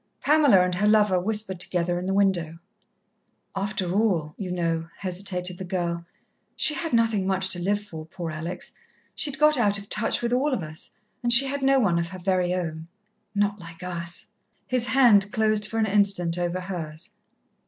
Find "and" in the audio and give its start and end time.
0.65-0.73, 11.21-11.31